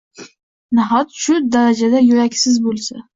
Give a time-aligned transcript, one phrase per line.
[0.77, 2.99] Naxot, shu darajada yuraksiz bo`lsa